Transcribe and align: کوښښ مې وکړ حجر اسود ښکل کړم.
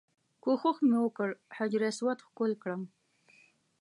کوښښ 0.43 0.77
مې 0.89 0.97
وکړ 1.05 1.29
حجر 1.57 1.81
اسود 1.89 2.17
ښکل 2.27 2.51
کړم. 2.61 2.81